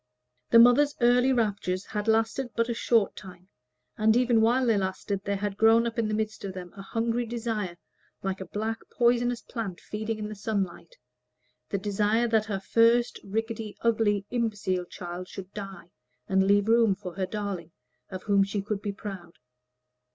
The 0.49 0.57
mother's 0.57 0.95
early 0.99 1.31
raptures 1.31 1.85
had 1.85 2.07
lasted 2.07 2.49
but 2.55 2.69
a 2.69 2.73
short 2.73 3.15
time, 3.15 3.49
and 3.99 4.17
even 4.17 4.41
while 4.41 4.65
they 4.65 4.75
lasted 4.75 5.23
there 5.23 5.35
had 5.35 5.57
grown 5.59 5.85
up 5.85 5.99
in 5.99 6.07
the 6.07 6.15
midst 6.15 6.43
of 6.43 6.53
them 6.55 6.73
a 6.75 6.81
hungry 6.81 7.23
desire, 7.23 7.77
like 8.23 8.41
a 8.41 8.45
black 8.47 8.79
poisonous 8.89 9.43
plant 9.43 9.79
feeding 9.79 10.17
in 10.17 10.27
the 10.27 10.33
sunlight, 10.33 10.95
the 11.69 11.77
desire 11.77 12.27
that 12.29 12.45
her 12.45 12.59
first, 12.59 13.19
rickety, 13.23 13.77
ugly, 13.81 14.25
imbecile 14.31 14.85
child 14.85 15.27
should 15.27 15.53
die, 15.53 15.91
and 16.27 16.47
leave 16.47 16.67
room 16.67 16.95
for 16.95 17.13
her 17.13 17.27
darling, 17.27 17.71
of 18.09 18.23
whom 18.23 18.43
she 18.43 18.59
could 18.63 18.81
be 18.81 18.91
proud. 18.91 19.37